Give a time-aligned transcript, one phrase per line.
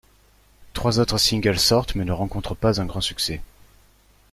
[0.73, 3.39] Trois autres singles sortent mais ne rencontrent pas un grand succès.